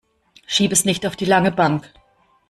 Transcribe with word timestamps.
Schieb 0.47 0.71
es 0.71 0.83
nicht 0.83 1.05
auf 1.05 1.15
die 1.15 1.25
lange 1.25 1.51
Bank. 1.51 1.93